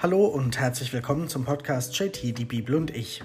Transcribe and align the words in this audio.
Hallo 0.00 0.26
und 0.26 0.60
herzlich 0.60 0.92
willkommen 0.92 1.26
zum 1.26 1.44
Podcast 1.44 1.98
JT, 1.98 2.38
die 2.38 2.44
Bibel 2.44 2.76
und 2.76 2.94
ich. 2.94 3.24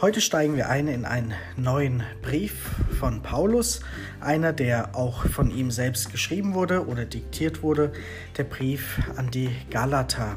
Heute 0.00 0.20
steigen 0.20 0.56
wir 0.56 0.68
ein 0.68 0.88
in 0.88 1.04
einen 1.04 1.32
neuen 1.56 2.02
Brief 2.22 2.70
von 2.98 3.22
Paulus, 3.22 3.82
einer, 4.20 4.52
der 4.52 4.96
auch 4.96 5.24
von 5.28 5.52
ihm 5.56 5.70
selbst 5.70 6.10
geschrieben 6.10 6.54
wurde 6.54 6.88
oder 6.88 7.04
diktiert 7.04 7.62
wurde, 7.62 7.92
der 8.36 8.42
Brief 8.42 8.98
an 9.14 9.30
die 9.30 9.50
Galater. 9.70 10.36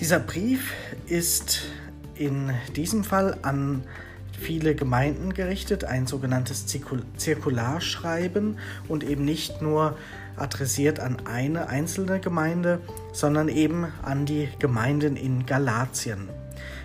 Dieser 0.00 0.20
Brief 0.20 0.72
ist 1.06 1.64
in 2.14 2.50
diesem 2.74 3.04
Fall 3.04 3.36
an 3.42 3.84
viele 4.40 4.74
Gemeinden 4.74 5.34
gerichtet, 5.34 5.84
ein 5.84 6.06
sogenanntes 6.06 6.66
Zirkularschreiben 6.66 8.58
und 8.88 9.04
eben 9.04 9.26
nicht 9.26 9.60
nur 9.60 9.98
adressiert 10.36 11.00
an 11.00 11.18
eine 11.26 11.68
einzelne 11.68 12.20
Gemeinde, 12.20 12.80
sondern 13.12 13.48
eben 13.48 13.86
an 14.02 14.26
die 14.26 14.48
Gemeinden 14.58 15.16
in 15.16 15.46
Galatien. 15.46 16.28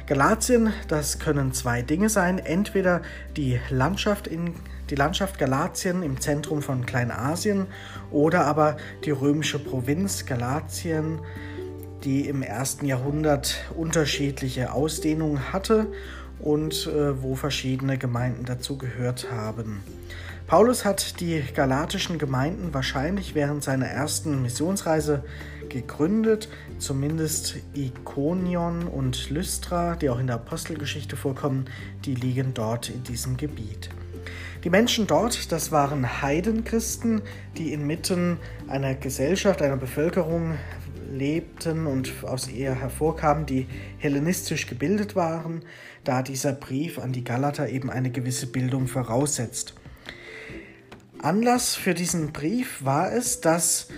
Galatien, 0.07 0.73
das 0.87 1.19
können 1.19 1.53
zwei 1.53 1.81
Dinge 1.81 2.09
sein. 2.09 2.39
Entweder 2.39 3.01
die 3.37 3.59
Landschaft 3.69 4.27
in 4.27 4.55
die 4.89 4.95
Landschaft 4.95 5.39
Galatien 5.39 6.03
im 6.03 6.19
Zentrum 6.19 6.61
von 6.61 6.85
Kleinasien 6.85 7.67
oder 8.11 8.45
aber 8.45 8.75
die 9.05 9.11
römische 9.11 9.57
Provinz 9.57 10.25
Galatien, 10.25 11.19
die 12.03 12.27
im 12.27 12.41
ersten 12.43 12.85
Jahrhundert 12.85 13.63
unterschiedliche 13.77 14.73
Ausdehnungen 14.73 15.53
hatte 15.53 15.87
und 16.41 16.87
äh, 16.87 17.21
wo 17.21 17.35
verschiedene 17.35 17.97
Gemeinden 17.97 18.45
dazu 18.45 18.77
gehört 18.77 19.31
haben. 19.31 19.81
Paulus 20.47 20.83
hat 20.83 21.21
die 21.21 21.41
galatischen 21.53 22.17
Gemeinden 22.17 22.73
wahrscheinlich 22.73 23.35
während 23.35 23.63
seiner 23.63 23.85
ersten 23.85 24.41
Missionsreise 24.41 25.23
gegründet, 25.69 26.49
zumindest 26.77 27.55
Ikonion 27.73 28.87
und 28.87 29.29
Lystra, 29.29 29.95
die 29.95 30.09
auch 30.09 30.19
in 30.19 30.27
der 30.27 30.35
Apostelgeschichte 30.35 31.15
vorkommen, 31.15 31.65
die 32.03 32.15
liegen 32.15 32.53
dort 32.53 32.89
in 32.89 33.03
diesem 33.03 33.37
Gebiet. 33.37 33.91
Die 34.65 34.69
Menschen 34.69 35.07
dort, 35.07 35.51
das 35.51 35.71
waren 35.71 36.21
Heidenchristen, 36.21 37.21
die 37.57 37.73
inmitten 37.73 38.37
einer 38.67 38.93
Gesellschaft, 38.93 39.61
einer 39.61 39.77
Bevölkerung 39.77 40.57
lebten 41.11 41.87
und 41.87 42.11
aus 42.23 42.49
ihr 42.49 42.73
hervorkamen, 42.73 43.45
die 43.45 43.67
hellenistisch 43.97 44.67
gebildet 44.67 45.15
waren, 45.15 45.63
da 46.03 46.21
dieser 46.23 46.53
Brief 46.53 46.99
an 46.99 47.11
die 47.11 47.23
Galater 47.23 47.69
eben 47.69 47.89
eine 47.89 48.11
gewisse 48.11 48.47
Bildung 48.47 48.87
voraussetzt. 48.87 49.75
Anlass 51.19 51.75
für 51.75 51.93
diesen 51.93 52.31
Brief 52.31 52.83
war 52.83 53.13
es, 53.13 53.41
dass 53.41 53.89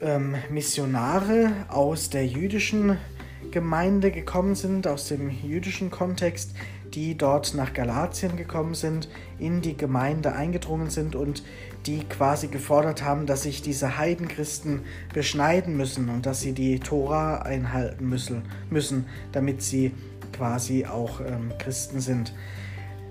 ähm, 0.00 0.34
Missionare 0.50 1.52
aus 1.68 2.10
der 2.10 2.26
jüdischen 2.26 2.98
Gemeinde 3.50 4.10
gekommen 4.10 4.54
sind, 4.54 4.86
aus 4.86 5.08
dem 5.08 5.30
jüdischen 5.30 5.90
Kontext, 5.90 6.54
die 6.94 7.16
dort 7.16 7.54
nach 7.54 7.72
Galatien 7.72 8.36
gekommen 8.36 8.74
sind, 8.74 9.08
in 9.38 9.62
die 9.62 9.76
Gemeinde 9.76 10.34
eingedrungen 10.34 10.90
sind 10.90 11.14
und 11.14 11.42
die 11.88 12.04
quasi 12.04 12.48
gefordert 12.48 13.02
haben, 13.02 13.24
dass 13.24 13.44
sich 13.44 13.62
diese 13.62 13.96
Heidenchristen 13.96 14.82
beschneiden 15.14 15.74
müssen 15.76 16.10
und 16.10 16.26
dass 16.26 16.42
sie 16.42 16.52
die 16.52 16.80
Tora 16.80 17.38
einhalten 17.38 18.06
müssen, 18.06 18.42
müssen 18.68 19.06
damit 19.32 19.62
sie 19.62 19.92
quasi 20.32 20.84
auch 20.84 21.20
ähm, 21.20 21.52
Christen 21.58 22.00
sind. 22.00 22.34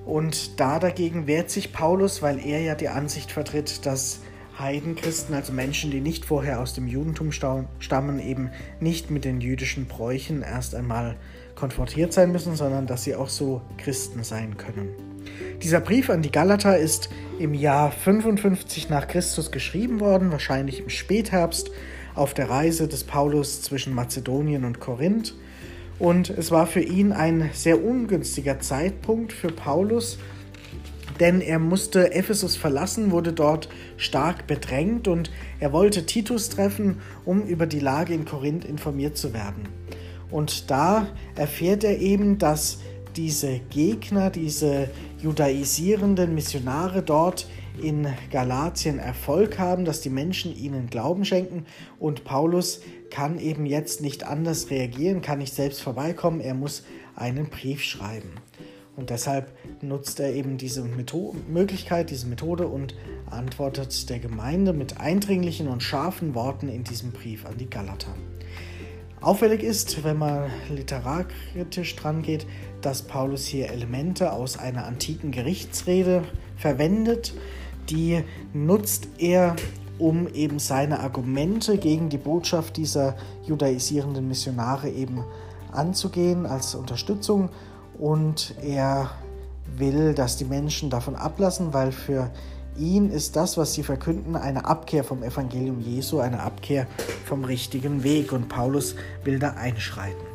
Und 0.06 0.60
da 0.60 0.78
dagegen 0.78 1.26
wehrt 1.26 1.50
sich 1.50 1.74
Paulus, 1.74 2.22
weil 2.22 2.40
er 2.40 2.62
ja 2.62 2.76
die 2.76 2.88
Ansicht 2.88 3.32
vertritt, 3.32 3.86
dass 3.88 4.20
Heidenchristen, 4.60 5.34
also 5.34 5.54
Menschen, 5.54 5.90
die 5.90 6.00
nicht 6.00 6.26
vorher 6.26 6.62
aus 6.62 6.76
dem 6.76 6.88
Judentum 6.88 7.32
stammen, 7.32 8.20
eben 8.20 8.52
nicht 8.80 9.10
mit 9.10 9.26
den 9.26 9.42
jüdischen 9.42 9.88
Bräuchen 9.88 10.44
erst 10.44 10.76
einmal 10.76 11.16
konfrontiert 11.56 12.14
sein 12.14 12.32
müssen, 12.32 12.56
sondern 12.56 12.86
dass 12.86 13.04
sie 13.04 13.16
auch 13.16 13.30
so 13.30 13.62
Christen 13.78 14.24
sein 14.24 14.56
können. 14.56 15.17
Dieser 15.62 15.80
Brief 15.80 16.10
an 16.10 16.22
die 16.22 16.32
Galater 16.32 16.78
ist 16.78 17.10
im 17.40 17.54
Jahr 17.54 17.92
55 17.92 18.90
nach 18.90 19.08
Christus 19.08 19.52
geschrieben 19.52 20.00
worden, 20.00 20.32
wahrscheinlich 20.32 20.82
im 20.82 20.90
Spätherbst, 20.90 21.72
auf 22.16 22.34
der 22.34 22.50
Reise 22.50 22.88
des 22.88 23.04
Paulus 23.04 23.62
zwischen 23.62 23.94
Mazedonien 23.94 24.66
und 24.66 24.80
Korinth. 24.80 25.36
Und 26.00 26.30
es 26.30 26.52
war 26.52 26.68
für 26.68 26.82
ihn 26.82 27.12
ein 27.12 27.50
sehr 27.54 27.84
ungünstiger 27.84 28.60
Zeitpunkt 28.60 29.34
für 29.34 29.50
Paulus, 29.50 30.18
denn 31.20 31.42
er 31.42 31.60
musste 31.60 32.14
Ephesus 32.14 32.56
verlassen, 32.56 33.12
wurde 33.12 33.34
dort 33.34 33.70
stark 33.98 34.46
bedrängt 34.46 35.08
und 35.08 35.32
er 35.60 35.74
wollte 35.74 36.06
Titus 36.06 36.50
treffen, 36.50 36.98
um 37.26 37.44
über 37.44 37.66
die 37.66 37.80
Lage 37.80 38.14
in 38.14 38.26
Korinth 38.26 38.66
informiert 38.66 39.18
zu 39.18 39.34
werden. 39.34 39.68
Und 40.30 40.70
da 40.70 41.08
erfährt 41.36 41.84
er 41.84 42.00
eben, 42.00 42.38
dass 42.38 42.80
diese 43.16 43.60
Gegner, 43.70 44.30
diese 44.30 44.90
judaisierenden 45.22 46.36
Missionare 46.36 47.02
dort 47.02 47.48
in 47.82 48.08
Galatien 48.32 49.00
Erfolg 49.00 49.60
haben, 49.60 49.86
dass 49.86 50.02
die 50.02 50.10
Menschen 50.10 50.56
ihnen 50.56 50.90
Glauben 50.90 51.26
schenken 51.26 51.66
und 52.00 52.24
Paulus 52.24 52.82
kann 53.10 53.40
eben 53.40 53.66
jetzt 53.66 54.02
nicht 54.02 54.24
anders 54.24 54.70
reagieren, 54.70 55.22
kann 55.22 55.40
nicht 55.40 55.54
selbst 55.54 55.82
vorbeikommen, 55.82 56.40
er 56.40 56.54
muss 56.54 56.84
einen 57.16 57.50
Brief 57.50 57.84
schreiben. 57.84 58.32
Und 58.96 59.12
deshalb 59.12 59.52
nutzt 59.82 60.20
er 60.20 60.34
eben 60.34 60.58
diese 60.58 60.82
Methode, 60.82 61.38
Möglichkeit, 61.48 62.10
diese 62.10 62.26
Methode 62.26 62.68
und 62.68 62.96
antwortet 63.30 64.10
der 64.10 64.18
Gemeinde 64.18 64.74
mit 64.74 65.00
eindringlichen 65.00 65.68
und 65.68 65.84
scharfen 65.84 66.34
Worten 66.34 66.68
in 66.68 66.84
diesem 66.84 67.12
Brief 67.12 67.46
an 67.46 67.58
die 67.60 67.70
Galater. 67.70 68.16
Auffällig 69.20 69.64
ist, 69.64 70.04
wenn 70.04 70.18
man 70.18 70.52
literarkritisch 70.70 71.96
dran 71.96 72.22
geht, 72.22 72.46
dass 72.82 73.02
Paulus 73.02 73.46
hier 73.46 73.72
Elemente 73.72 74.32
aus 74.32 74.60
einer 74.60 74.86
antiken 74.86 75.32
Gerichtsrede 75.32 76.24
verwendet, 76.56 77.34
die 77.90 78.24
nutzt 78.54 79.08
er, 79.18 79.56
um 79.98 80.28
eben 80.28 80.60
seine 80.60 81.00
Argumente 81.00 81.80
gegen 81.80 82.10
die 82.10 82.20
Botschaft 82.20 82.78
dieser 82.78 83.16
judaisierenden 83.48 84.28
Missionare 84.28 84.90
eben 84.90 85.24
anzugehen 85.72 86.46
als 86.46 86.76
Unterstützung. 86.76 87.50
Und 87.98 88.54
er 88.62 89.10
will, 89.78 90.14
dass 90.14 90.38
die 90.38 90.46
Menschen 90.46 90.92
davon 90.92 91.16
ablassen, 91.16 91.74
weil 91.74 91.92
für 91.92 92.30
ihn 92.78 93.10
ist 93.12 93.36
das, 93.36 93.58
was 93.58 93.74
sie 93.74 93.84
verkünden, 93.84 94.36
eine 94.36 94.66
Abkehr 94.66 95.04
vom 95.04 95.24
Evangelium 95.24 95.80
Jesu, 95.80 96.20
eine 96.20 96.42
Abkehr 96.42 96.88
vom 97.26 97.44
richtigen 97.44 98.04
Weg 98.04 98.32
und 98.32 98.50
Paulus 98.50 98.96
will 99.24 99.40
da 99.40 99.52
einschreiten. 99.52 100.26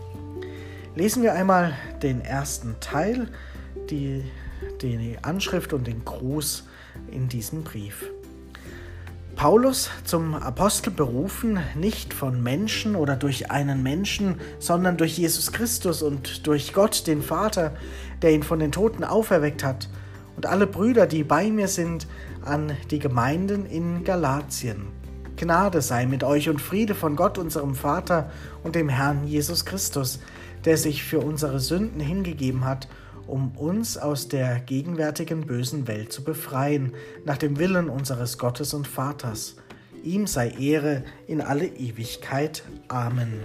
Lesen 0.94 1.22
wir 1.22 1.32
einmal 1.32 1.72
den 2.02 2.20
ersten 2.20 2.76
Teil, 2.80 3.28
die, 3.88 4.24
die 4.82 5.16
Anschrift 5.22 5.72
und 5.72 5.86
den 5.86 6.04
Gruß 6.04 6.64
in 7.10 7.28
diesem 7.28 7.64
Brief. 7.64 8.10
Paulus 9.36 9.90
zum 10.04 10.34
Apostel 10.34 10.90
berufen, 10.90 11.58
nicht 11.74 12.12
von 12.12 12.42
Menschen 12.42 12.94
oder 12.94 13.16
durch 13.16 13.50
einen 13.50 13.82
Menschen, 13.82 14.40
sondern 14.58 14.98
durch 14.98 15.16
Jesus 15.16 15.52
Christus 15.52 16.02
und 16.02 16.46
durch 16.46 16.74
Gott, 16.74 17.06
den 17.06 17.22
Vater, 17.22 17.72
der 18.20 18.32
ihn 18.32 18.42
von 18.42 18.58
den 18.58 18.72
Toten 18.72 19.04
auferweckt 19.04 19.64
hat, 19.64 19.88
und 20.42 20.48
alle 20.48 20.66
Brüder, 20.66 21.06
die 21.06 21.22
bei 21.22 21.52
mir 21.52 21.68
sind, 21.68 22.08
an 22.44 22.76
die 22.90 22.98
Gemeinden 22.98 23.64
in 23.64 24.02
Galatien. 24.02 24.88
Gnade 25.36 25.80
sei 25.80 26.04
mit 26.06 26.24
euch 26.24 26.48
und 26.48 26.60
Friede 26.60 26.96
von 26.96 27.14
Gott, 27.14 27.38
unserem 27.38 27.76
Vater 27.76 28.28
und 28.64 28.74
dem 28.74 28.88
Herrn 28.88 29.24
Jesus 29.24 29.64
Christus, 29.64 30.18
der 30.64 30.76
sich 30.76 31.04
für 31.04 31.20
unsere 31.20 31.60
Sünden 31.60 32.00
hingegeben 32.00 32.64
hat 32.64 32.88
um 33.28 33.52
uns 33.56 33.96
aus 33.96 34.26
der 34.26 34.58
gegenwärtigen 34.58 35.46
bösen 35.46 35.86
Welt 35.86 36.12
zu 36.12 36.24
befreien, 36.24 36.92
nach 37.24 37.38
dem 37.38 37.56
Willen 37.56 37.88
unseres 37.88 38.36
Gottes 38.36 38.74
und 38.74 38.88
Vaters. 38.88 39.54
Ihm 40.02 40.26
sei 40.26 40.50
Ehre 40.50 41.04
in 41.28 41.40
alle 41.40 41.66
Ewigkeit. 41.66 42.64
Amen. 42.88 43.40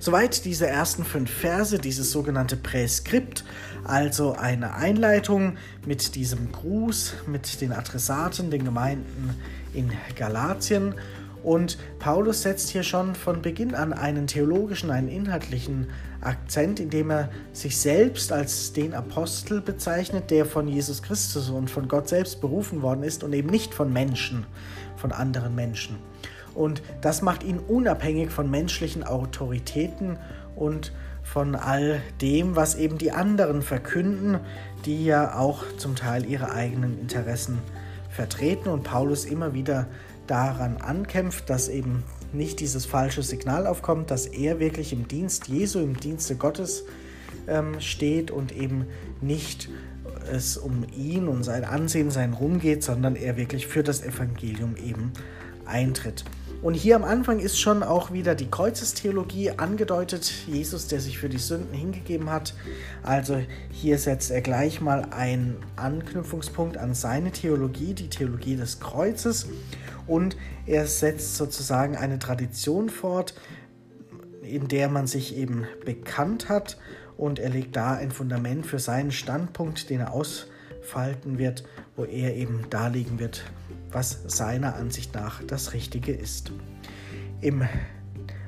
Soweit 0.00 0.44
diese 0.46 0.66
ersten 0.66 1.04
fünf 1.04 1.30
Verse, 1.30 1.78
dieses 1.78 2.10
sogenannte 2.10 2.56
Präskript, 2.56 3.44
also 3.84 4.32
eine 4.32 4.74
Einleitung 4.74 5.56
mit 5.86 6.14
diesem 6.14 6.50
Gruß, 6.50 7.14
mit 7.26 7.60
den 7.60 7.72
Adressaten, 7.72 8.50
den 8.50 8.64
Gemeinden 8.64 9.36
in 9.74 9.92
Galatien 10.16 10.94
und 11.42 11.78
Paulus 11.98 12.42
setzt 12.42 12.70
hier 12.70 12.82
schon 12.82 13.14
von 13.14 13.40
Beginn 13.40 13.74
an 13.74 13.92
einen 13.92 14.26
theologischen, 14.26 14.90
einen 14.90 15.08
inhaltlichen 15.08 15.88
Akzent, 16.20 16.80
indem 16.80 17.10
er 17.10 17.30
sich 17.52 17.78
selbst 17.78 18.30
als 18.30 18.72
den 18.72 18.92
Apostel 18.94 19.60
bezeichnet, 19.60 20.30
der 20.30 20.44
von 20.44 20.68
Jesus 20.68 21.02
Christus 21.02 21.48
und 21.48 21.70
von 21.70 21.88
Gott 21.88 22.08
selbst 22.08 22.40
berufen 22.40 22.82
worden 22.82 23.02
ist 23.02 23.24
und 23.24 23.32
eben 23.32 23.48
nicht 23.48 23.72
von 23.72 23.92
Menschen, 23.92 24.44
von 24.96 25.12
anderen 25.12 25.54
Menschen. 25.54 25.96
Und 26.54 26.82
das 27.00 27.22
macht 27.22 27.42
ihn 27.44 27.58
unabhängig 27.58 28.30
von 28.30 28.50
menschlichen 28.50 29.04
Autoritäten 29.04 30.18
und 30.56 30.92
von 31.22 31.54
all 31.54 32.00
dem, 32.20 32.56
was 32.56 32.74
eben 32.74 32.98
die 32.98 33.12
anderen 33.12 33.62
verkünden, 33.62 34.38
die 34.84 35.04
ja 35.04 35.38
auch 35.38 35.64
zum 35.76 35.94
Teil 35.94 36.26
ihre 36.26 36.50
eigenen 36.52 36.98
Interessen 36.98 37.58
vertreten 38.10 38.68
und 38.68 38.82
Paulus 38.82 39.24
immer 39.24 39.54
wieder 39.54 39.86
daran 40.26 40.78
ankämpft, 40.78 41.48
dass 41.48 41.68
eben 41.68 42.02
nicht 42.32 42.60
dieses 42.60 42.86
falsche 42.86 43.22
Signal 43.22 43.66
aufkommt, 43.66 44.10
dass 44.10 44.26
er 44.26 44.60
wirklich 44.60 44.92
im 44.92 45.08
Dienst 45.08 45.48
Jesu, 45.48 45.80
im 45.80 45.98
Dienste 45.98 46.36
Gottes 46.36 46.84
ähm, 47.48 47.80
steht 47.80 48.30
und 48.30 48.52
eben 48.52 48.86
nicht 49.20 49.68
es 50.30 50.56
um 50.56 50.84
ihn 50.96 51.28
und 51.28 51.42
sein 51.42 51.64
Ansehen, 51.64 52.10
sein 52.10 52.32
Ruhm 52.32 52.60
geht, 52.60 52.82
sondern 52.82 53.16
er 53.16 53.36
wirklich 53.36 53.66
für 53.66 53.82
das 53.82 54.02
Evangelium 54.02 54.76
eben 54.76 55.12
eintritt. 55.64 56.24
Und 56.62 56.74
hier 56.74 56.94
am 56.96 57.04
Anfang 57.04 57.40
ist 57.40 57.58
schon 57.58 57.82
auch 57.82 58.12
wieder 58.12 58.34
die 58.34 58.50
Kreuzestheologie 58.50 59.52
angedeutet. 59.52 60.30
Jesus, 60.46 60.88
der 60.88 61.00
sich 61.00 61.18
für 61.18 61.30
die 61.30 61.38
Sünden 61.38 61.72
hingegeben 61.72 62.30
hat. 62.30 62.54
Also 63.02 63.40
hier 63.70 63.98
setzt 63.98 64.30
er 64.30 64.42
gleich 64.42 64.82
mal 64.82 65.06
einen 65.10 65.56
Anknüpfungspunkt 65.76 66.76
an 66.76 66.92
seine 66.92 67.30
Theologie, 67.30 67.94
die 67.94 68.10
Theologie 68.10 68.56
des 68.56 68.78
Kreuzes. 68.78 69.48
Und 70.06 70.36
er 70.66 70.86
setzt 70.86 71.36
sozusagen 71.36 71.96
eine 71.96 72.18
Tradition 72.18 72.90
fort, 72.90 73.34
in 74.42 74.68
der 74.68 74.90
man 74.90 75.06
sich 75.06 75.36
eben 75.36 75.64
bekannt 75.86 76.50
hat. 76.50 76.76
Und 77.16 77.38
er 77.38 77.48
legt 77.48 77.74
da 77.74 77.94
ein 77.94 78.10
Fundament 78.10 78.66
für 78.66 78.78
seinen 78.78 79.12
Standpunkt, 79.12 79.88
den 79.88 80.00
er 80.00 80.12
ausfalten 80.12 81.38
wird, 81.38 81.64
wo 81.96 82.04
er 82.04 82.36
eben 82.36 82.66
darlegen 82.68 83.18
wird, 83.18 83.44
was 83.92 84.20
seiner 84.26 84.76
Ansicht 84.76 85.14
nach 85.14 85.42
das 85.44 85.72
Richtige 85.72 86.12
ist. 86.12 86.52
Im 87.40 87.64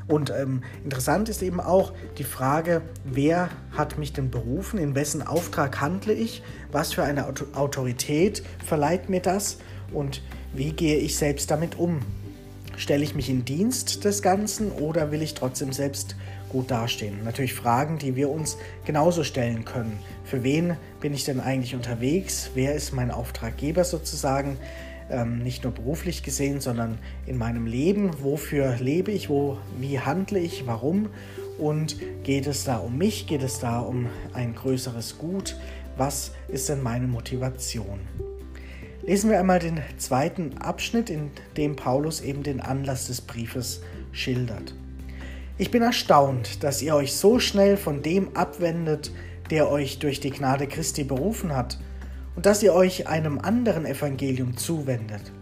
und 0.09 0.31
ähm, 0.31 0.62
interessant 0.85 1.29
ist 1.29 1.43
eben 1.43 1.61
auch 1.61 1.93
die 2.19 2.25
Frage, 2.25 2.83
wer 3.05 3.49
hat 3.71 3.99
mich 3.99 4.12
denn 4.12 4.31
berufen, 4.31 4.79
in 4.79 4.94
wessen 4.94 5.27
Auftrag 5.27 5.81
handle 5.81 6.12
ich, 6.12 6.43
was 6.71 6.93
für 6.93 7.03
eine 7.03 7.27
Autorität 7.55 8.43
verleiht 8.65 9.09
mir 9.09 9.21
das 9.21 9.59
und 9.93 10.23
wie 10.53 10.73
gehe 10.73 10.97
ich 10.97 11.17
selbst 11.17 11.50
damit 11.50 11.79
um. 11.79 12.00
Stelle 12.77 13.05
ich 13.05 13.15
mich 13.15 13.31
in 13.31 13.44
Dienst 13.44 14.05
des 14.05 14.23
Ganzen 14.23 14.73
oder 14.73 15.12
will 15.12 15.23
ich 15.23 15.35
trotzdem 15.35 15.73
selbst 15.73 16.17
gut 16.49 16.71
dastehen? 16.71 17.23
Natürlich 17.25 17.55
Fragen, 17.55 17.99
die 17.99 18.17
wir 18.17 18.29
uns 18.29 18.56
genauso 18.85 19.25
stellen 19.25 19.65
können. 19.65 19.99
Für 20.25 20.43
wen 20.43 20.77
bin 21.00 21.15
ich 21.15 21.25
denn 21.25 21.41
eigentlich 21.41 21.75
unterwegs? 21.75 22.50
Wer 22.55 22.75
ist 22.75 22.93
mein 22.93 23.11
Auftraggeber 23.11 23.85
sozusagen? 23.85 24.59
Ähm, 25.10 25.38
nicht 25.38 25.64
nur 25.64 25.72
beruflich 25.72 26.22
gesehen, 26.22 26.60
sondern 26.60 26.99
in 27.26 27.37
meinem 27.37 27.66
Leben. 27.66 28.10
Wofür 28.22 28.76
lebe 28.76 29.12
ich? 29.12 29.28
Wo, 29.28 29.58
wie 29.78 30.00
handle 30.00 30.38
ich? 30.38 30.66
Warum? 30.66 31.08
Und 31.58 31.96
geht 32.25 32.46
es 32.46 32.64
da 32.64 32.78
um 32.78 32.99
mich? 32.99 33.26
Geht 33.26 33.43
es 33.43 33.58
da 33.60 33.81
um 33.81 34.06
ein 34.32 34.54
größeres 34.54 35.19
Gut? 35.19 35.56
Was 35.96 36.32
ist 36.49 36.69
denn 36.69 36.82
meine 36.82 37.06
Motivation? 37.06 38.00
Lesen 39.04 39.31
wir 39.31 39.40
einmal 39.40 39.58
den 39.58 39.81
zweiten 39.99 40.58
Abschnitt, 40.58 41.10
in 41.10 41.31
dem 41.56 41.76
Paulus 41.76 42.20
eben 42.20 42.43
den 42.43 42.60
Anlass 42.60 43.08
des 43.08 43.20
Briefes 43.20 43.82
schildert. 44.12 44.75
Ich 45.58 45.70
bin 45.70 45.82
erstaunt, 45.82 46.62
dass 46.62 46.82
ihr 46.82 46.94
euch 46.94 47.12
so 47.12 47.38
schnell 47.38 47.76
von 47.76 48.02
dem 48.02 48.37
abwendet, 48.37 49.12
der 49.50 49.70
euch 49.70 49.98
durch 49.98 50.20
die 50.20 50.31
Gnade 50.31 50.66
Christi 50.66 51.05
berufen 51.05 51.55
hat 51.55 51.78
und 52.37 52.46
dass 52.46 52.62
ihr 52.62 52.75
euch 52.75 53.08
einem 53.08 53.38
anderen 53.38 53.87
Evangelium 53.87 54.56
zuwendet. 54.56 55.32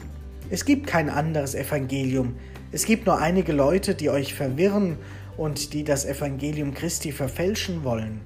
Es 0.50 0.64
gibt 0.64 0.86
kein 0.86 1.08
anderes 1.08 1.54
Evangelium, 1.54 2.34
es 2.72 2.84
gibt 2.84 3.06
nur 3.06 3.18
einige 3.18 3.52
Leute, 3.52 3.94
die 3.94 4.10
euch 4.10 4.34
verwirren 4.34 4.96
und 5.36 5.72
die 5.72 5.84
das 5.84 6.04
Evangelium 6.04 6.74
Christi 6.74 7.12
verfälschen 7.12 7.82
wollen. 7.82 8.20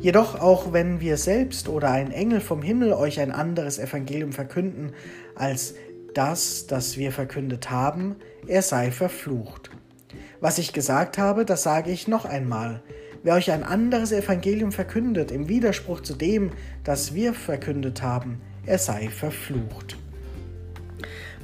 Jedoch 0.00 0.40
auch 0.40 0.72
wenn 0.72 1.00
wir 1.00 1.16
selbst 1.16 1.68
oder 1.68 1.90
ein 1.90 2.10
Engel 2.10 2.40
vom 2.40 2.62
Himmel 2.62 2.92
euch 2.92 3.20
ein 3.20 3.32
anderes 3.32 3.78
Evangelium 3.78 4.32
verkünden 4.32 4.92
als 5.34 5.74
das, 6.14 6.66
das 6.66 6.96
wir 6.96 7.12
verkündet 7.12 7.70
haben, 7.70 8.16
er 8.46 8.62
sei 8.62 8.90
verflucht. 8.90 9.70
Was 10.40 10.58
ich 10.58 10.72
gesagt 10.72 11.18
habe, 11.18 11.44
das 11.44 11.62
sage 11.62 11.90
ich 11.90 12.08
noch 12.08 12.24
einmal. 12.24 12.82
Wer 13.22 13.34
euch 13.34 13.50
ein 13.50 13.64
anderes 13.64 14.12
Evangelium 14.12 14.72
verkündet, 14.72 15.30
im 15.30 15.48
Widerspruch 15.48 16.00
zu 16.00 16.14
dem, 16.14 16.52
das 16.84 17.14
wir 17.14 17.34
verkündet 17.34 18.02
haben, 18.02 18.40
er 18.64 18.78
sei 18.78 19.08
verflucht. 19.08 19.98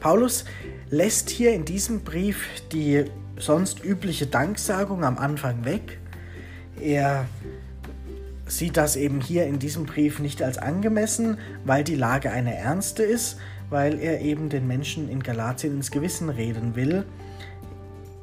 Paulus 0.00 0.44
lässt 0.88 1.28
hier 1.28 1.52
in 1.52 1.64
diesem 1.64 2.00
Brief 2.00 2.46
die 2.73 3.05
sonst 3.38 3.84
übliche 3.84 4.26
Danksagung 4.26 5.05
am 5.05 5.19
Anfang 5.19 5.64
weg. 5.64 5.99
Er 6.81 7.26
sieht 8.46 8.76
das 8.76 8.96
eben 8.96 9.20
hier 9.20 9.46
in 9.46 9.58
diesem 9.58 9.84
Brief 9.84 10.19
nicht 10.19 10.43
als 10.43 10.56
angemessen, 10.58 11.38
weil 11.64 11.84
die 11.84 11.94
Lage 11.94 12.31
eine 12.31 12.56
ernste 12.56 13.02
ist, 13.02 13.38
weil 13.69 13.99
er 13.99 14.20
eben 14.20 14.49
den 14.49 14.67
Menschen 14.67 15.11
in 15.11 15.22
Galatien 15.22 15.76
ins 15.76 15.90
Gewissen 15.90 16.31
reden 16.31 16.76
will 16.76 17.05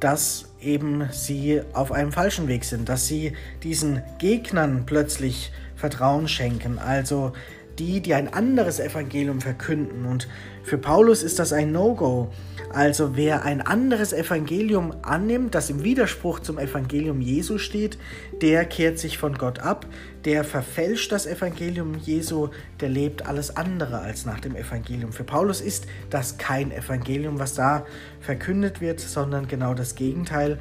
dass 0.04 0.53
eben 0.63 1.07
sie 1.12 1.62
auf 1.74 1.92
einem 1.92 2.12
falschen 2.12 2.48
Weg 2.48 2.63
sind, 2.63 2.89
dass 2.89 3.07
sie 3.07 3.33
diesen 3.63 4.01
Gegnern 4.18 4.83
plötzlich 4.86 5.51
Vertrauen 5.75 6.27
schenken, 6.27 6.80
also 6.80 7.33
die, 7.80 8.02
die 8.02 8.14
ein 8.14 8.34
anderes 8.34 8.80
Evangelium 8.80 9.42
verkünden. 9.42 10.06
Und 10.06 10.28
für 10.64 10.78
Paulus 10.78 11.24
ist 11.24 11.40
das 11.40 11.54
ein 11.54 11.72
No-Go. 11.72 12.31
Also 12.72 13.16
wer 13.16 13.44
ein 13.44 13.62
anderes 13.62 14.14
Evangelium 14.14 14.94
annimmt, 15.04 15.54
das 15.54 15.70
im 15.70 15.84
Widerspruch 15.84 16.40
zum 16.40 16.58
Evangelium 16.58 17.22
Jesu 17.22 17.58
steht, 17.58 17.98
der 18.42 18.66
kehrt 18.66 18.98
sich 18.98 19.18
von 19.18 19.38
Gott 19.38 19.60
ab, 19.60 19.86
der 20.25 20.44
verfälscht 20.44 21.12
das 21.12 21.28
Evangelium 21.28 21.96
Jesu, 22.00 22.50
der 22.80 22.90
lebt 22.90 23.28
alles 23.28 23.56
andere 23.56 24.00
als 24.00 24.25
nach 24.25 24.40
dem 24.40 24.56
Evangelium. 24.56 25.12
Für 25.12 25.24
Paulus 25.24 25.62
ist 25.62 25.86
das 26.10 26.38
kein 26.38 26.72
Evangelium, 26.72 27.38
was 27.38 27.54
da 27.54 27.86
verkündet 28.22 28.81
wird, 28.81 29.00
sondern 29.00 29.48
genau 29.48 29.74
das 29.74 29.96
Gegenteil. 29.96 30.58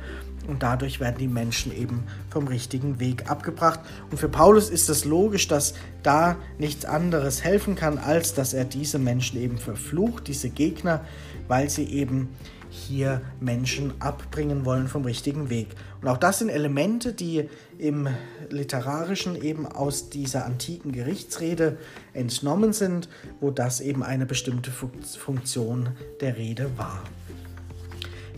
Und 0.49 0.62
dadurch 0.62 1.00
werden 1.00 1.17
die 1.19 1.29
Menschen 1.29 1.77
eben 1.77 2.05
vom 2.31 2.49
richtigen 2.49 2.99
Weg 3.00 3.31
abgebracht. 3.31 3.81
Und 4.11 4.19
für 4.19 4.29
Paulus 4.29 4.71
ist 4.71 4.89
es 4.89 5.05
logisch, 5.05 5.49
dass 5.49 5.75
da 6.03 6.37
nichts 6.59 6.85
anderes 6.85 7.44
helfen 7.44 7.75
kann, 7.75 7.99
als 7.99 8.35
dass 8.35 8.55
er 8.55 8.65
diese 8.65 8.99
Menschen 8.99 9.41
eben 9.41 9.59
verflucht, 9.59 10.27
diese 10.29 10.50
Gegner, 10.50 11.05
weil 11.49 11.71
sie 11.71 11.85
eben 11.85 12.29
hier 12.73 13.21
Menschen 13.39 13.93
abbringen 14.00 14.65
wollen 14.65 14.89
vom 14.89 15.05
richtigen 15.05 15.50
Weg. 15.50 15.69
Und 16.00 16.09
auch 16.09 16.17
das 16.17 16.39
sind 16.39 16.49
Elemente, 16.49 17.12
die 17.12 17.49
im 17.79 18.09
literarischen 18.49 19.37
eben 19.41 19.67
aus 19.67 20.09
dieser 20.09 20.47
antiken 20.47 20.91
Gerichtsrede 20.91 21.77
entnommen 22.15 22.73
sind, 22.73 23.09
wo 23.41 23.50
das 23.50 23.81
eben 23.81 24.03
eine 24.03 24.25
bestimmte 24.25 24.71
Funktion 24.71 25.91
der 26.21 26.38
Rede 26.38 26.71
war. 26.79 27.03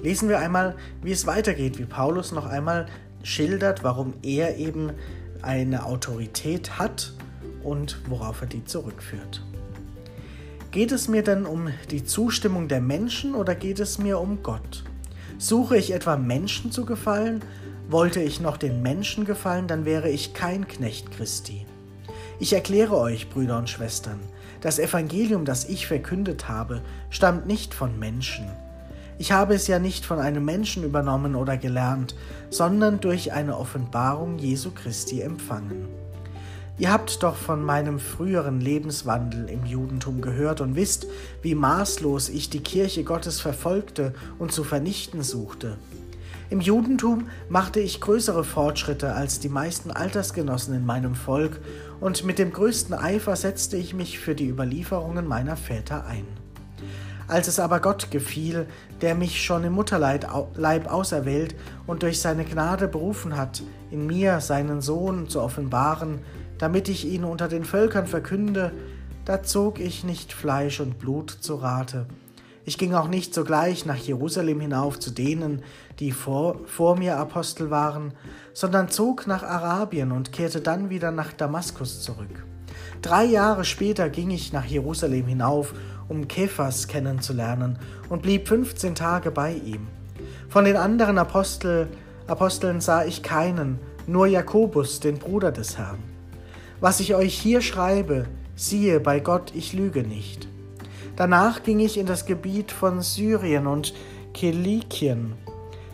Lesen 0.05 0.29
wir 0.29 0.39
einmal, 0.39 0.77
wie 1.03 1.13
es 1.13 1.27
weitergeht, 1.27 1.79
wie 1.79 1.87
Paulus 1.87 2.31
noch 2.31 2.45
einmal 2.45 2.85
schildert, 3.23 3.85
warum 3.85 4.13
er 4.23 4.59
eben 4.59 4.93
eine 5.41 5.87
Autorität 5.87 6.79
hat 6.79 7.15
und 7.63 7.99
worauf 8.07 8.43
er 8.43 8.47
die 8.47 8.67
zurückführt. 8.67 9.43
Geht 10.73 10.93
es 10.93 11.09
mir 11.09 11.23
denn 11.23 11.47
um 11.47 11.71
die 11.91 12.05
Zustimmung 12.05 12.69
der 12.69 12.83
Menschen 12.83 13.35
oder 13.35 13.55
geht 13.55 13.81
es 13.81 13.97
mir 13.97 14.21
um 14.21 14.43
Gott? 14.43 14.85
Suche 15.39 15.79
ich 15.79 15.95
etwa 15.95 16.19
Menschen 16.19 16.71
zu 16.71 16.85
gefallen? 16.85 17.41
Wollte 17.89 18.21
ich 18.21 18.43
noch 18.43 18.59
den 18.59 18.83
Menschen 18.83 19.25
gefallen, 19.25 19.69
dann 19.69 19.87
wäre 19.87 20.11
ich 20.11 20.35
kein 20.35 20.69
Knecht 20.69 21.13
Christi. 21.13 21.65
Ich 22.39 22.53
erkläre 22.53 22.99
euch, 22.99 23.31
Brüder 23.31 23.57
und 23.57 23.71
Schwestern, 23.71 24.21
das 24.61 24.79
Evangelium, 24.79 25.47
das 25.47 25.67
ich 25.67 25.87
verkündet 25.87 26.47
habe, 26.47 26.83
stammt 27.09 27.47
nicht 27.47 27.73
von 27.73 27.99
Menschen 27.99 28.51
ich 29.19 29.33
habe 29.33 29.55
es 29.55 29.67
ja 29.67 29.79
nicht 29.79 30.05
von 30.05 30.19
einem 30.19 30.45
Menschen 30.45 30.85
übernommen 30.85 31.35
oder 31.35 31.57
gelernt, 31.57 32.15
sondern 32.51 33.01
durch 33.01 33.33
eine 33.33 33.57
Offenbarung 33.57 34.39
Jesu 34.39 34.71
Christi 34.71 35.21
empfangen. 35.21 35.87
Ihr 36.77 36.93
habt 36.93 37.23
doch 37.23 37.37
von 37.37 37.63
meinem 37.63 38.01
früheren 38.01 38.61
Lebenswandel 38.61 39.49
im 39.49 39.65
Judentum 39.65 40.21
gehört 40.21 40.61
und 40.61 40.75
wisst, 40.75 41.07
wie 41.41 41.55
maßlos 41.55 42.29
ich 42.29 42.51
die 42.51 42.65
Kirche 42.65 43.05
Gottes 43.05 43.41
verfolgte 43.41 44.13
und 44.41 44.51
zu 44.51 44.65
vernichten 44.65 45.23
suchte. 45.23 45.79
Im 46.51 46.61
Judentum 46.61 47.29
machte 47.49 47.79
ich 47.79 48.01
größere 48.01 48.43
Fortschritte 48.43 49.15
als 49.15 49.39
die 49.39 49.49
meisten 49.49 49.93
Altersgenossen 49.93 50.75
in 50.75 50.85
meinem 50.85 51.15
Volk, 51.15 51.61
und 52.01 52.25
mit 52.25 52.39
dem 52.39 52.53
größten 52.53 52.95
Eifer 52.95 53.35
setzte 53.37 53.77
ich 53.77 53.95
mich 53.95 54.19
für 54.19 54.35
die 54.35 54.49
Überlieferungen 54.49 55.27
meiner 55.27 55.57
Väter 55.57 56.05
ein. 56.07 56.27
Als 57.27 57.49
es 57.49 57.59
aber 57.59 57.81
Gott 57.81 58.11
gefiel, 58.11 58.67
der 59.01 59.15
mich 59.15 59.43
schon 59.43 59.65
im 59.65 59.73
Mutterleib 59.73 60.93
auserwählt 60.93 61.55
und 61.87 62.03
durch 62.03 62.21
seine 62.21 62.45
Gnade 62.45 62.89
berufen 62.89 63.37
hat, 63.37 63.63
in 63.91 64.07
mir 64.07 64.41
seinen 64.41 64.81
Sohn 64.81 65.29
zu 65.29 65.41
offenbaren, 65.41 66.19
damit 66.59 66.89
ich 66.89 67.07
ihn 67.07 67.25
unter 67.25 67.49
den 67.49 67.65
Völkern 67.65 68.07
verkünde, 68.07 68.73
da 69.25 69.43
zog 69.43 69.81
ich 69.81 70.05
nicht 70.05 70.33
Fleisch 70.33 70.81
und 70.81 70.99
Blut 70.99 71.31
zu 71.31 71.55
Rate. 71.57 72.07
Ich 72.67 72.79
ging 72.79 72.95
auch 72.95 73.09
nicht 73.09 73.35
sogleich 73.35 73.85
nach 73.85 73.97
Jerusalem 73.97 74.61
hinauf 74.61 74.99
zu 74.99 75.11
denen, 75.11 75.63
die 75.99 76.13
vor, 76.13 76.61
vor 76.67 76.97
mir 76.97 77.19
Apostel 77.19 77.71
waren, 77.71 78.15
sondern 78.55 78.89
zog 78.89 79.27
nach 79.27 79.43
Arabien 79.43 80.13
und 80.13 80.33
kehrte 80.33 80.61
dann 80.61 80.89
wieder 80.89 81.11
nach 81.11 81.33
Damaskus 81.33 82.03
zurück. 82.03 82.45
Drei 83.03 83.25
Jahre 83.25 83.67
später 83.67 84.09
ging 84.09 84.31
ich 84.31 84.55
nach 84.55 84.65
Jerusalem 84.65 85.27
hinauf 85.27 85.75
um 86.09 86.29
Kephas 86.29 86.89
kennenzulernen 86.89 87.79
und 88.09 88.23
blieb 88.23 88.49
15 88.49 88.95
Tage 88.95 89.31
bei 89.31 89.53
ihm. 89.53 89.87
Von 90.49 90.65
den 90.65 90.77
anderen 90.77 91.19
Apostel, 91.19 91.89
Aposteln 92.27 92.81
sah 92.81 93.05
ich 93.05 93.23
keinen, 93.23 93.79
nur 94.07 94.27
Jakobus, 94.27 95.01
den 95.01 95.19
Bruder 95.19 95.53
des 95.53 95.79
Herrn. 95.79 95.99
Was 96.81 97.01
ich 97.01 97.15
euch 97.15 97.35
hier 97.35 97.61
schreibe, 97.61 98.27
siehe, 98.57 99.01
bei 99.01 99.21
Gott, 99.21 99.53
ich 99.55 99.73
lüge 99.73 100.03
nicht. 100.03 100.49
Danach 101.17 101.63
ging 101.63 101.81
ich 101.81 101.97
in 101.97 102.07
das 102.07 102.27
Gebiet 102.27 102.73
von 102.73 103.01
Syrien 103.01 103.67
und 103.67 103.95
Kilikien. 104.33 105.35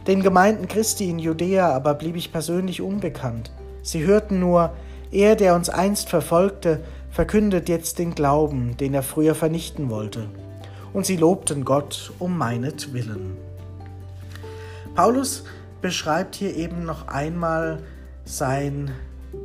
Den 0.07 0.23
Gemeinden 0.23 0.67
Christi 0.67 1.11
in 1.11 1.19
Judäa 1.19 1.71
aber 1.73 1.95
blieb 1.95 2.17
ich 2.17 2.33
persönlich 2.33 2.81
unbekannt. 2.81 3.53
Sie 3.83 4.05
hörten 4.05 4.41
nur, 4.41 4.73
er, 5.11 5.37
der 5.37 5.55
uns 5.55 5.69
einst 5.69 6.09
verfolgte, 6.09 6.81
verkündet 7.11 7.69
jetzt 7.69 7.99
den 7.99 8.15
Glauben, 8.15 8.77
den 8.77 8.95
er 8.95 9.03
früher 9.03 9.35
vernichten 9.35 9.91
wollte. 9.91 10.29
Und 10.93 11.07
sie 11.07 11.17
lobten 11.17 11.65
Gott 11.65 12.13
um 12.19 12.37
meinetwillen. 12.37 13.37
Paulus 14.95 15.45
beschreibt 15.81 16.35
hier 16.35 16.57
eben 16.57 16.85
noch 16.85 17.09
einmal 17.09 17.83
sein 18.25 18.91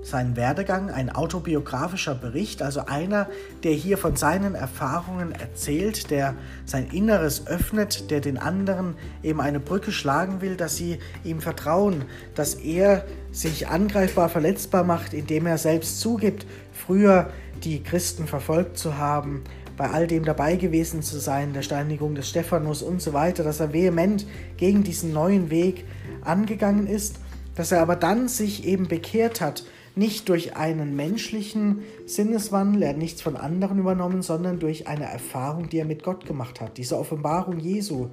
seinen 0.02 0.36
Werdegang, 0.36 0.90
ein 0.90 1.10
autobiografischer 1.10 2.16
Bericht, 2.16 2.62
also 2.62 2.86
einer, 2.86 3.28
der 3.64 3.74
hier 3.74 3.98
von 3.98 4.16
seinen 4.16 4.56
Erfahrungen 4.56 5.32
erzählt, 5.32 6.10
der 6.10 6.36
sein 6.66 6.88
Inneres 6.92 7.48
öffnet, 7.48 8.10
der 8.12 8.20
den 8.20 8.38
anderen 8.38 8.96
eben 9.24 9.42
eine 9.42 9.60
Brücke 9.60 9.92
schlagen 9.92 10.42
will, 10.42 10.58
dass 10.58 10.76
sie 10.76 11.00
ihm 11.24 11.42
vertrauen, 11.42 12.06
dass 12.34 12.56
er 12.56 13.06
sich 13.32 13.68
angreifbar, 13.68 14.30
verletzbar 14.30 14.84
macht, 14.84 15.14
indem 15.14 15.46
er 15.46 15.58
selbst 15.58 16.00
zugibt, 16.00 16.46
früher 16.74 17.30
die 17.66 17.82
Christen 17.82 18.28
verfolgt 18.28 18.78
zu 18.78 18.98
haben, 18.98 19.44
bei 19.76 19.90
all 19.90 20.08
dem 20.08 20.24
dabei 20.24 20.56
gewesen 20.56 21.02
zu 21.02 21.20
sein, 21.20 21.52
der 21.54 21.64
Steinigung 21.64 22.16
des 22.16 22.30
Stephanus 22.30 22.82
und 22.82 23.02
so 23.02 23.12
weiter, 23.12 23.44
dass 23.44 23.60
er 23.60 23.74
vehement 23.74 24.26
gegen 24.56 24.84
diesen 24.84 25.12
neuen 25.12 25.50
Weg 25.50 25.84
angegangen 26.22 26.88
ist, 26.88 27.20
dass 27.56 27.72
er 27.72 27.82
aber 27.82 27.96
dann 27.96 28.28
sich 28.28 28.66
eben 28.66 28.88
bekehrt 28.88 29.42
hat 29.42 29.66
nicht 29.96 30.28
durch 30.30 30.56
einen 30.56 30.96
menschlichen 30.96 31.84
Sinneswandel, 32.06 32.84
er 32.84 32.90
hat 32.90 32.98
nichts 32.98 33.22
von 33.22 33.38
anderen 33.38 33.80
übernommen, 33.80 34.22
sondern 34.22 34.60
durch 34.60 34.88
eine 34.88 35.06
Erfahrung, 35.06 35.70
die 35.70 35.80
er 35.80 35.86
mit 35.86 36.04
Gott 36.04 36.26
gemacht 36.26 36.60
hat. 36.60 36.78
Diese 36.78 36.98
Offenbarung 37.00 37.60
Jesu. 37.60 38.10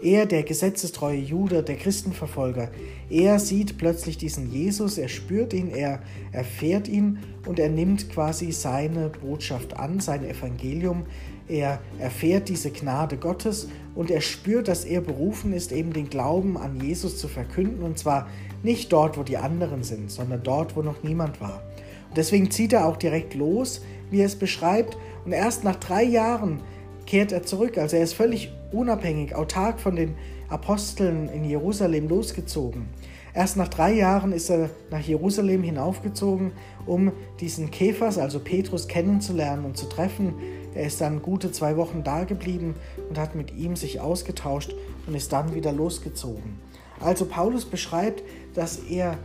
Er, 0.00 0.26
der 0.26 0.42
gesetzestreue 0.42 1.18
Jude, 1.18 1.62
der 1.62 1.76
Christenverfolger, 1.76 2.70
er 3.08 3.38
sieht 3.38 3.78
plötzlich 3.78 4.18
diesen 4.18 4.52
Jesus, 4.52 4.98
er 4.98 5.08
spürt 5.08 5.54
ihn, 5.54 5.68
er 5.68 6.02
erfährt 6.32 6.86
ihn 6.86 7.18
und 7.46 7.58
er 7.58 7.70
nimmt 7.70 8.10
quasi 8.10 8.52
seine 8.52 9.08
Botschaft 9.08 9.74
an, 9.78 10.00
sein 10.00 10.22
Evangelium. 10.22 11.06
Er 11.48 11.80
erfährt 11.98 12.48
diese 12.48 12.70
Gnade 12.70 13.16
Gottes 13.16 13.68
und 13.94 14.10
er 14.10 14.20
spürt, 14.20 14.68
dass 14.68 14.84
er 14.84 15.00
berufen 15.00 15.52
ist, 15.52 15.72
eben 15.72 15.92
den 15.92 16.10
Glauben 16.10 16.58
an 16.58 16.80
Jesus 16.80 17.18
zu 17.18 17.28
verkünden 17.28 17.82
und 17.82 17.98
zwar 17.98 18.28
nicht 18.66 18.92
dort, 18.92 19.16
wo 19.16 19.22
die 19.22 19.38
anderen 19.38 19.84
sind, 19.84 20.10
sondern 20.10 20.42
dort, 20.42 20.76
wo 20.76 20.82
noch 20.82 21.02
niemand 21.02 21.40
war. 21.40 21.62
Und 22.08 22.16
deswegen 22.18 22.50
zieht 22.50 22.72
er 22.72 22.86
auch 22.86 22.96
direkt 22.96 23.34
los, 23.34 23.80
wie 24.10 24.20
er 24.20 24.26
es 24.26 24.36
beschreibt. 24.36 24.98
Und 25.24 25.32
erst 25.32 25.64
nach 25.64 25.76
drei 25.76 26.02
Jahren 26.02 26.60
kehrt 27.06 27.32
er 27.32 27.44
zurück. 27.44 27.78
Also 27.78 27.96
er 27.96 28.02
ist 28.02 28.14
völlig 28.14 28.52
unabhängig, 28.72 29.34
autark 29.34 29.80
von 29.80 29.96
den 29.96 30.16
Aposteln 30.48 31.28
in 31.28 31.44
Jerusalem 31.44 32.08
losgezogen. 32.08 32.88
Erst 33.34 33.56
nach 33.56 33.68
drei 33.68 33.92
Jahren 33.92 34.32
ist 34.32 34.50
er 34.50 34.70
nach 34.90 35.00
Jerusalem 35.00 35.62
hinaufgezogen, 35.62 36.52
um 36.86 37.12
diesen 37.38 37.70
Käfers, 37.70 38.18
also 38.18 38.40
Petrus, 38.40 38.88
kennenzulernen 38.88 39.64
und 39.64 39.76
zu 39.76 39.86
treffen. 39.86 40.34
Er 40.74 40.86
ist 40.86 41.00
dann 41.00 41.22
gute 41.22 41.52
zwei 41.52 41.76
Wochen 41.76 42.02
da 42.02 42.24
geblieben 42.24 42.74
und 43.08 43.18
hat 43.18 43.34
mit 43.34 43.54
ihm 43.54 43.76
sich 43.76 44.00
ausgetauscht 44.00 44.74
und 45.06 45.14
ist 45.14 45.32
dann 45.32 45.54
wieder 45.54 45.72
losgezogen. 45.72 46.58
Also 47.00 47.26
Paulus 47.26 47.64
beschreibt, 47.64 48.22
dass 48.56 48.78
er 48.78 49.18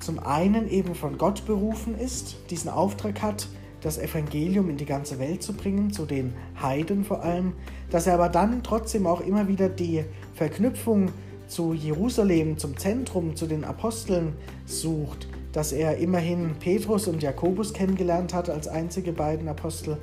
zum 0.00 0.18
einen 0.18 0.68
eben 0.68 0.94
von 0.94 1.18
Gott 1.18 1.46
berufen 1.46 1.98
ist, 1.98 2.36
diesen 2.50 2.70
Auftrag 2.70 3.22
hat, 3.22 3.48
das 3.80 3.98
Evangelium 3.98 4.68
in 4.70 4.76
die 4.76 4.84
ganze 4.84 5.18
Welt 5.18 5.42
zu 5.42 5.52
bringen, 5.52 5.92
zu 5.92 6.04
den 6.04 6.34
Heiden 6.60 7.04
vor 7.04 7.22
allem, 7.22 7.52
dass 7.90 8.06
er 8.06 8.14
aber 8.14 8.28
dann 8.28 8.62
trotzdem 8.62 9.06
auch 9.06 9.20
immer 9.20 9.48
wieder 9.48 9.68
die 9.68 10.04
Verknüpfung 10.34 11.10
zu 11.46 11.72
Jerusalem, 11.72 12.58
zum 12.58 12.76
Zentrum, 12.76 13.36
zu 13.36 13.46
den 13.46 13.64
Aposteln 13.64 14.34
sucht, 14.66 15.28
dass 15.52 15.72
er 15.72 15.98
immerhin 15.98 16.56
Petrus 16.58 17.08
und 17.08 17.22
Jakobus 17.22 17.72
kennengelernt 17.72 18.34
hat 18.34 18.50
als 18.50 18.68
einzige 18.68 19.12
beiden 19.12 19.48
Apostel 19.48 19.98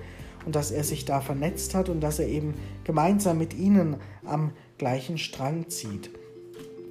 und 0.45 0.55
dass 0.55 0.71
er 0.71 0.83
sich 0.83 1.05
da 1.05 1.21
vernetzt 1.21 1.75
hat 1.75 1.89
und 1.89 2.01
dass 2.01 2.19
er 2.19 2.27
eben 2.27 2.53
gemeinsam 2.83 3.37
mit 3.37 3.53
ihnen 3.53 3.97
am 4.25 4.51
gleichen 4.77 5.17
Strang 5.17 5.69
zieht. 5.69 6.09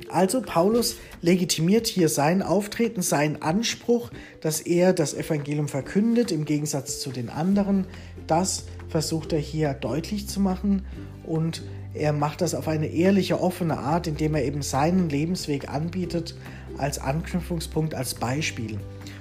Also 0.09 0.43
Paulus 0.43 0.97
legitimiert 1.23 1.87
hier 1.87 2.09
sein 2.09 2.43
Auftreten, 2.43 3.03
seinen 3.03 3.43
Anspruch, 3.43 4.11
dass 4.41 4.61
er 4.61 4.93
das 4.93 5.15
Evangelium 5.15 5.69
verkündet 5.69 6.33
im 6.33 6.45
Gegensatz 6.45 7.01
zu 7.01 7.11
den 7.11 7.31
anderen. 7.31 7.87
Das 8.27 8.65
versucht 8.89 9.33
er 9.33 9.39
hier 9.39 9.75
deutlich 9.75 10.29
zu 10.29 10.41
machen 10.41 10.85
und 11.25 11.63
er 11.95 12.13
macht 12.13 12.41
das 12.41 12.55
auf 12.55 12.67
eine 12.67 12.89
ehrliche, 12.89 13.41
offene 13.41 13.79
Art, 13.79 14.07
indem 14.07 14.35
er 14.35 14.45
eben 14.45 14.63
seinen 14.63 15.09
Lebensweg 15.09 15.69
anbietet 15.69 16.35
als 16.77 16.99
Anknüpfungspunkt, 16.99 17.95
als 17.95 18.15
Beispiel. 18.15 18.79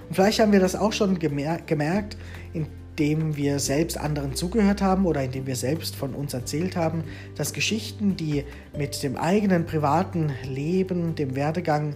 Und 0.10 0.16
vielleicht 0.16 0.40
haben 0.40 0.52
wir 0.52 0.60
das 0.60 0.76
auch 0.76 0.92
schon 0.92 1.20
gemerkt, 1.20 2.18
in 2.54 2.68
indem 2.96 3.36
wir 3.36 3.58
selbst 3.58 3.98
anderen 3.98 4.36
zugehört 4.36 4.82
haben 4.82 5.06
oder 5.06 5.24
indem 5.24 5.48
wir 5.48 5.56
selbst 5.56 5.96
von 5.96 6.14
uns 6.14 6.34
erzählt 6.34 6.76
haben, 6.76 7.04
dass 7.36 7.54
Geschichten, 7.54 8.16
die 8.16 8.44
mit 8.78 9.02
dem 9.02 9.18
eigenen 9.18 9.66
privaten 9.66 10.32
Leben, 10.48 11.16
dem 11.16 11.36
Werdegang 11.36 11.96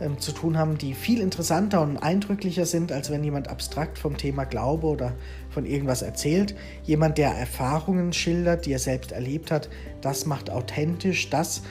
ähm, 0.00 0.18
zu 0.18 0.32
tun 0.32 0.58
haben, 0.58 0.76
die 0.76 0.92
viel 0.92 1.20
interessanter 1.20 1.80
und 1.80 1.96
eindrücklicher 1.96 2.66
sind, 2.66 2.92
als 2.92 3.10
wenn 3.10 3.24
jemand 3.24 3.48
abstrakt 3.48 3.98
vom 3.98 4.18
Thema 4.18 4.44
Glaube 4.44 4.86
oder 4.86 5.12
von 5.48 5.64
irgendwas 5.64 6.02
erzählt. 6.02 6.54
Jemand, 6.82 7.16
der 7.16 7.30
Erfahrungen 7.30 8.12
schildert, 8.12 8.66
die 8.66 8.72
er 8.72 8.78
selbst 8.78 9.12
erlebt 9.12 9.50
hat, 9.50 9.70
das 10.02 10.26
macht 10.26 10.50
authentisch, 10.50 11.30
das 11.30 11.62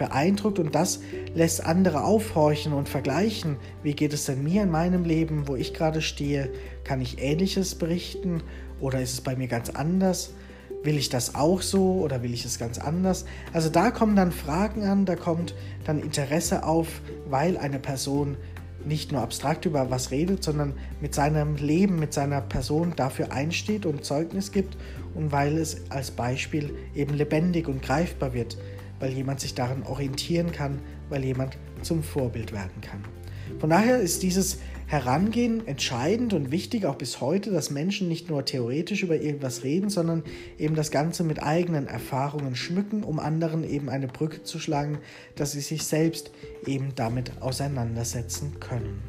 beeindruckt 0.00 0.58
und 0.58 0.74
das 0.74 1.00
lässt 1.34 1.64
andere 1.64 2.02
aufhorchen 2.02 2.72
und 2.72 2.88
vergleichen. 2.88 3.56
Wie 3.82 3.94
geht 3.94 4.14
es 4.14 4.24
denn 4.24 4.42
mir 4.42 4.62
in 4.62 4.70
meinem 4.70 5.04
Leben, 5.04 5.46
wo 5.46 5.56
ich 5.56 5.74
gerade 5.74 6.00
stehe? 6.00 6.50
Kann 6.84 7.02
ich 7.02 7.22
ähnliches 7.22 7.74
berichten 7.74 8.42
oder 8.80 9.00
ist 9.00 9.12
es 9.12 9.20
bei 9.20 9.36
mir 9.36 9.46
ganz 9.46 9.68
anders? 9.68 10.32
Will 10.82 10.96
ich 10.96 11.10
das 11.10 11.34
auch 11.34 11.60
so 11.60 12.00
oder 12.00 12.22
will 12.22 12.32
ich 12.32 12.46
es 12.46 12.58
ganz 12.58 12.78
anders? 12.78 13.26
Also 13.52 13.68
da 13.68 13.90
kommen 13.90 14.16
dann 14.16 14.32
Fragen 14.32 14.84
an, 14.84 15.04
da 15.04 15.16
kommt 15.16 15.54
dann 15.84 16.00
Interesse 16.00 16.64
auf, 16.64 17.02
weil 17.28 17.58
eine 17.58 17.78
Person 17.78 18.38
nicht 18.86 19.12
nur 19.12 19.20
abstrakt 19.20 19.66
über 19.66 19.90
was 19.90 20.10
redet, 20.10 20.42
sondern 20.42 20.72
mit 21.02 21.14
seinem 21.14 21.56
Leben, 21.56 21.98
mit 21.98 22.14
seiner 22.14 22.40
Person 22.40 22.94
dafür 22.96 23.32
einsteht 23.32 23.84
und 23.84 24.06
Zeugnis 24.06 24.52
gibt 24.52 24.78
und 25.14 25.30
weil 25.30 25.58
es 25.58 25.82
als 25.90 26.10
Beispiel 26.10 26.74
eben 26.94 27.12
lebendig 27.12 27.68
und 27.68 27.82
greifbar 27.82 28.32
wird 28.32 28.56
weil 29.00 29.12
jemand 29.12 29.40
sich 29.40 29.54
daran 29.54 29.82
orientieren 29.82 30.52
kann, 30.52 30.78
weil 31.08 31.24
jemand 31.24 31.58
zum 31.82 32.02
Vorbild 32.02 32.52
werden 32.52 32.80
kann. 32.80 33.02
Von 33.58 33.70
daher 33.70 33.98
ist 33.98 34.22
dieses 34.22 34.58
Herangehen 34.86 35.66
entscheidend 35.66 36.32
und 36.32 36.50
wichtig 36.50 36.86
auch 36.86 36.96
bis 36.96 37.20
heute, 37.20 37.50
dass 37.50 37.70
Menschen 37.70 38.08
nicht 38.08 38.28
nur 38.28 38.44
theoretisch 38.44 39.02
über 39.02 39.20
irgendwas 39.20 39.62
reden, 39.64 39.88
sondern 39.88 40.24
eben 40.58 40.74
das 40.74 40.90
Ganze 40.90 41.24
mit 41.24 41.42
eigenen 41.42 41.86
Erfahrungen 41.86 42.56
schmücken, 42.56 43.04
um 43.04 43.18
anderen 43.18 43.64
eben 43.64 43.88
eine 43.88 44.08
Brücke 44.08 44.42
zu 44.42 44.58
schlagen, 44.58 44.98
dass 45.36 45.52
sie 45.52 45.60
sich 45.60 45.84
selbst 45.84 46.30
eben 46.66 46.94
damit 46.94 47.32
auseinandersetzen 47.40 48.58
können. 48.60 49.00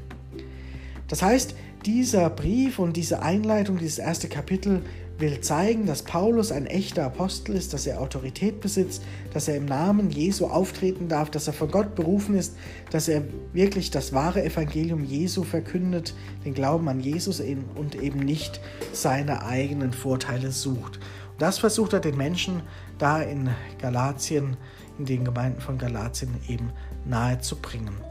Das 1.07 1.21
heißt, 1.21 1.55
dieser 1.86 2.29
Brief 2.29 2.77
und 2.77 2.95
diese 2.95 3.21
Einleitung, 3.24 3.77
dieses 3.77 3.98
erste 3.98 4.29
Kapitel 4.29 4.83
will 5.21 5.39
zeigen, 5.39 5.85
dass 5.85 6.03
Paulus 6.03 6.51
ein 6.51 6.65
echter 6.65 7.05
Apostel 7.05 7.55
ist, 7.55 7.73
dass 7.73 7.87
er 7.87 8.01
Autorität 8.01 8.59
besitzt, 8.59 9.03
dass 9.33 9.47
er 9.47 9.55
im 9.55 9.65
Namen 9.65 10.09
Jesu 10.09 10.47
auftreten 10.47 11.07
darf, 11.07 11.29
dass 11.29 11.47
er 11.47 11.53
von 11.53 11.71
Gott 11.71 11.95
berufen 11.95 12.35
ist, 12.35 12.57
dass 12.89 13.07
er 13.07 13.23
wirklich 13.53 13.91
das 13.91 14.11
wahre 14.13 14.43
Evangelium 14.43 15.03
Jesu 15.03 15.43
verkündet, 15.43 16.13
den 16.43 16.53
Glauben 16.53 16.89
an 16.89 16.99
Jesus 16.99 17.41
und 17.75 17.95
eben 17.95 18.19
nicht 18.19 18.59
seine 18.91 19.45
eigenen 19.45 19.93
Vorteile 19.93 20.51
sucht. 20.51 20.97
Und 20.97 21.41
das 21.41 21.59
versucht 21.59 21.93
er 21.93 21.99
den 21.99 22.17
Menschen 22.17 22.61
da 22.97 23.21
in 23.21 23.49
Galatien, 23.79 24.57
in 24.97 25.05
den 25.05 25.23
Gemeinden 25.23 25.61
von 25.61 25.77
Galatien 25.77 26.29
eben 26.47 26.71
nahe 27.05 27.39
zu 27.39 27.55
bringen. 27.55 28.11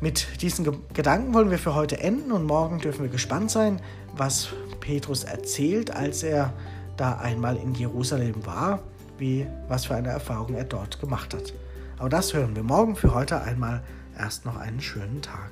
Mit 0.00 0.40
diesen 0.40 0.66
Gedanken 0.94 1.34
wollen 1.34 1.50
wir 1.50 1.58
für 1.58 1.74
heute 1.74 2.00
enden 2.00 2.32
und 2.32 2.44
morgen 2.44 2.78
dürfen 2.78 3.02
wir 3.02 3.10
gespannt 3.10 3.50
sein, 3.50 3.82
was 4.16 4.48
Petrus 4.80 5.24
erzählt, 5.24 5.94
als 5.94 6.22
er 6.22 6.54
da 6.96 7.18
einmal 7.18 7.56
in 7.56 7.74
Jerusalem 7.74 8.46
war, 8.46 8.80
wie 9.18 9.46
was 9.68 9.84
für 9.86 9.94
eine 9.94 10.08
Erfahrung 10.08 10.54
er 10.54 10.64
dort 10.64 11.00
gemacht 11.00 11.34
hat. 11.34 11.52
Aber 11.98 12.08
das 12.08 12.32
hören 12.32 12.56
wir 12.56 12.62
morgen 12.62 12.96
für 12.96 13.12
heute 13.12 13.42
einmal 13.42 13.82
erst 14.18 14.46
noch 14.46 14.56
einen 14.56 14.80
schönen 14.80 15.20
Tag. 15.20 15.50